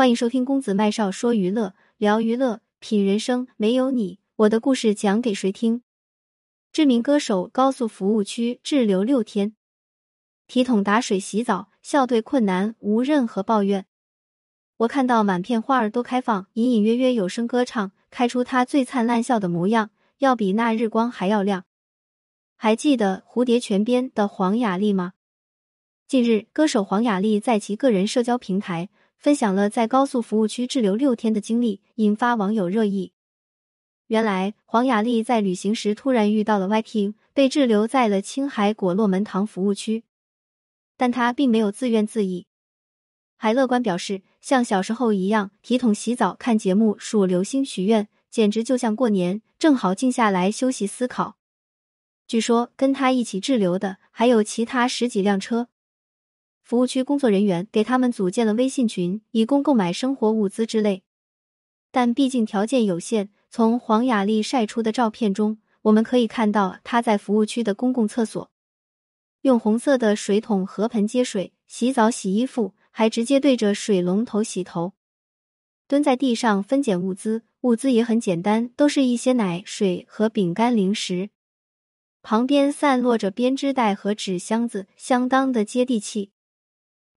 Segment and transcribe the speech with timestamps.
[0.00, 3.46] 欢迎收听公子麦少说娱乐，聊娱乐，品人生。
[3.58, 5.82] 没有你，我的故事讲给谁听？
[6.72, 9.54] 知名歌手高速服务区滞留六天，
[10.46, 13.84] 提桶打水洗澡，笑对困难无任何抱怨。
[14.78, 19.90] 我看到满片花儿都开放，隐隐约约有声歌唱，开出他最灿烂笑的模样，
[20.20, 21.66] 要比那日光还要亮。
[22.56, 25.12] 还记得蝴蝶泉边的黄雅莉吗？
[26.08, 28.88] 近日，歌手黄雅莉在其个人社交平台。
[29.20, 33.12] 分享了在高速服务区滞留六天的经历，引发网友热议。
[34.06, 40.04] 原来黄雅莉在旅行时突然遇到了 YT，被滞留在了青海果洛门塘服务区，
[40.96, 42.46] 但她并没有自怨自艾，
[43.36, 51.36] 还乐观表示，像小时候一样提桶洗澡、看节目、数流星许愿，简直就像过年，正好静下来休息思考。
[52.26, 55.68] 据说跟他一起滞留的还有其他十几辆车。
[56.70, 61.02] 服务区工作人员给他们组建了微信群，以供购买生活物资之类。
[61.90, 68.52] 但毕竟条件有限，从黄雅莉晒出的照片中，我们可以看到她在服务区的公共厕所，
[69.40, 74.92] 用红色的水桶和盆接水洗澡、洗衣服，还直接对着水龙头洗头。
[75.88, 81.30] 蹲在地上分拣物资，物资也很简单，都是一些奶、水和饼干、零食。
[82.22, 86.30] 旁边散落着编织袋和纸箱子，相当的接地气。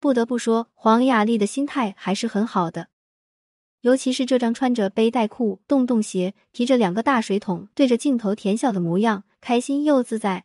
[0.00, 2.88] 不得不说，黄雅莉的心态还是很好的，
[3.80, 10.44] 尤其是这张穿着背带裤、洞洞鞋、提着两个大水桶，对着镜头甜笑的模样，开心又自在。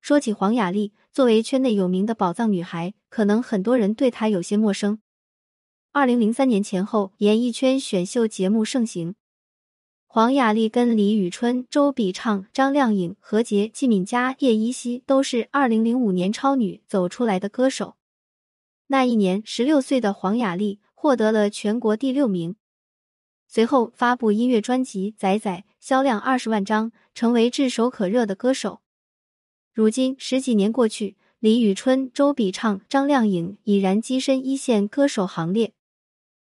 [0.00, 5.00] 说起黄雅莉，作为圈内有名的宝藏女孩，可能很多人对她有些陌生。
[5.92, 9.14] 二零零三年前后，演艺圈选秀节目盛行，
[10.06, 17.96] 黄雅莉跟李宇春、周笔畅、张靓颖、何洁、季敏佳、叶一茜都是二零零五年超女走出来的歌手。
[18.88, 22.56] 那一年，十六岁的黄雅莉获得了全国第六名。
[23.46, 28.80] 随后发布音乐专辑《仔仔》，销量二十万张，成为炙手可热的歌手。
[29.72, 35.72] 如今十几年过去，李宇春、周笔畅、张靓颖已然跻身一线歌手行列。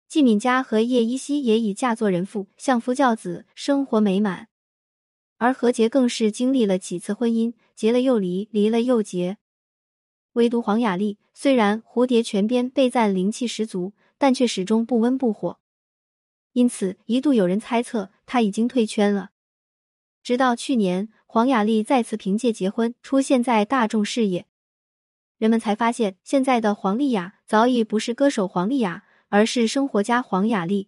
[0.07, 4.47] 季敏佳和叶一茜也已嫁作人妇，相夫教子，生活美满。
[5.37, 9.37] 而何洁更是经历了几次婚姻，结了又离，离了又结。
[10.39, 15.59] 唯独黄雅莉，虽然蝴蝶泉边被赞灵气十足，但却始终不温不火。
[16.53, 19.31] 因此，一度有人猜测她已经退圈了。
[20.23, 24.45] 直到去年，黄雅莉再次凭借结婚出现在大众视野，
[25.37, 30.87] 人们才发现现在的黄丽雅早已不是歌手黄丽雅，而是生活家黄雅莉。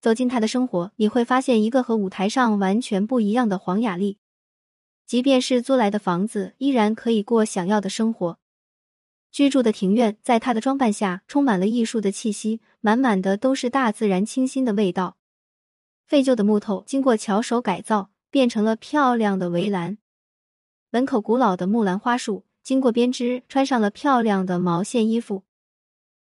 [0.00, 4.18] 走进她的生活，你会发现一个和舞台上完全不一样的黄雅莉。
[5.04, 8.38] 即便是租来的房子，依然可以过想要的生活。
[9.32, 15.16] 居住的庭院，在他的装扮下充满了艺术的气息，满满的都是大自然清新的味道。
[16.06, 19.96] 废旧的木头经过巧手改造，变成了漂亮的围栏。
[20.90, 25.44] 门口古老的木兰花树经过编织，穿上了漂亮的毛线衣服。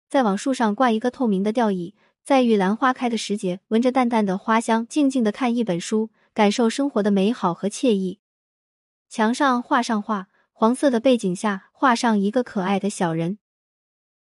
[0.09, 1.93] 再往树上挂一个透明的吊椅，
[2.23, 8.19] 在玉兰花开的时节，闻着淡淡的花香，静静的看一本书，感受生活的美好和惬意。
[9.07, 10.29] 墙上画上画。
[10.57, 13.39] 黄色的背景下画上一个可爱的小人，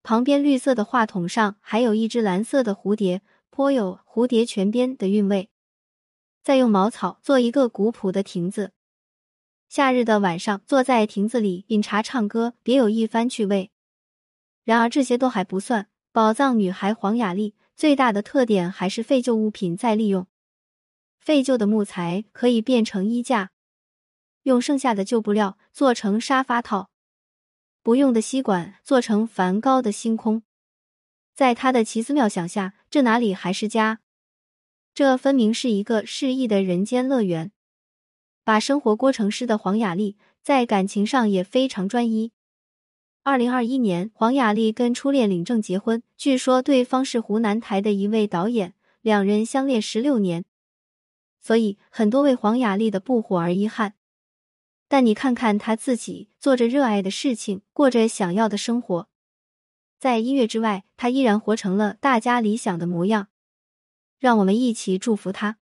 [0.03, 5.49] 旁边绿色的话筒上还有一只蓝色的蝴蝶，颇有蝴蝶泉边的韵味。
[6.43, 8.73] 再用茅草做一个古朴的亭子，
[9.69, 13.71] 夏日的晚上坐在亭子里饮茶唱歌，别有一番趣味。
[14.63, 20.27] 然而这些都还不算，宝藏女孩黄雅莉最大的特点还是废旧物品再利用，
[21.17, 23.49] 废旧的木材可以变成衣架。
[24.49, 26.89] 用剩下的旧布料做成沙发套，
[27.83, 30.41] 不用的吸管做成梵高的星空，
[31.35, 33.99] 在他的奇思妙想下，这哪里还是家？
[34.95, 37.51] 这分明是一个诗意的人间乐园。
[38.43, 42.31] 把生活过成诗的黄雅莉，在感情上也非常专一。
[43.21, 50.43] 二零二一年，黄雅莉跟初恋领证结婚，据说对方是湖南台的一位导演，两人相恋十六年，
[51.39, 53.93] 所以很多为黄雅莉的不火而遗憾。
[54.89, 59.07] 但你看看他自己，做着热爱的事情，过着想要的生活，
[59.99, 63.27] 在音乐之外，他依然活成了大家理想的模样。
[64.17, 65.59] 让我们一起祝福他。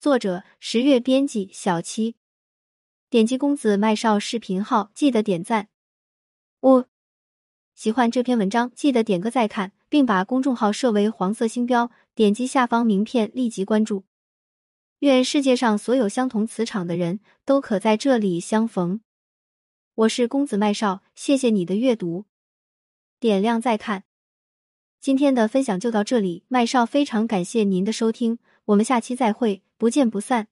[0.00, 2.16] 作者：十月，编辑：小七。
[3.10, 5.68] 点击公子麦少视频号，记得点赞。
[6.62, 6.84] 五，
[7.74, 14.04] 喜欢这篇文章，记得点个再看，并把公众号设为黄色星标，点击下方名片立即关注。
[15.00, 19.00] 愿世界上所有相同磁场的人都可在这里相逢。
[19.94, 22.26] 我是公子麦少，谢谢你的阅读，
[23.18, 24.04] 点亮再看。
[25.00, 30.48] 今天的分享就到这里，麦少非常感谢您的收听，我们下期再会，不见不散。